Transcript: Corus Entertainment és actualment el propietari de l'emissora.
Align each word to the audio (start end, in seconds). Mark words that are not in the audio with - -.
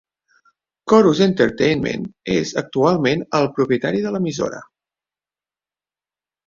Corus 0.93 1.21
Entertainment 1.25 2.09
és 2.37 2.55
actualment 2.63 3.23
el 3.41 3.49
propietari 3.59 4.05
de 4.09 4.17
l'emissora. 4.17 4.67